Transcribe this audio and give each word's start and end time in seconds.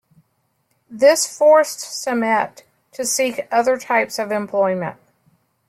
This 0.89 1.27
forced 1.27 1.77
Sammet 1.79 2.63
to 2.93 3.05
seek 3.05 3.47
other 3.51 3.77
types 3.77 4.17
of 4.17 4.31
employment. 4.31 4.97